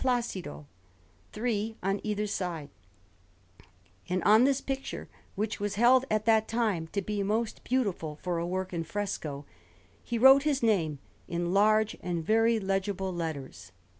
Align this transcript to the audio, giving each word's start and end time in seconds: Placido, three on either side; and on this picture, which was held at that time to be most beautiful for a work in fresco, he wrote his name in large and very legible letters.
Placido, 0.01 0.65
three 1.31 1.77
on 1.83 1.99
either 2.03 2.25
side; 2.25 2.69
and 4.09 4.23
on 4.23 4.45
this 4.45 4.59
picture, 4.59 5.07
which 5.35 5.59
was 5.59 5.75
held 5.75 6.05
at 6.09 6.25
that 6.25 6.47
time 6.47 6.87
to 6.87 7.03
be 7.03 7.21
most 7.21 7.63
beautiful 7.63 8.15
for 8.23 8.39
a 8.39 8.47
work 8.47 8.73
in 8.73 8.83
fresco, 8.83 9.45
he 10.03 10.17
wrote 10.17 10.41
his 10.41 10.63
name 10.63 10.97
in 11.27 11.53
large 11.53 11.95
and 12.01 12.25
very 12.25 12.59
legible 12.59 13.13
letters. 13.13 13.71